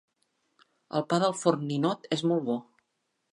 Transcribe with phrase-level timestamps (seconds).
[0.99, 2.57] El pa del forn Ninot és molt bo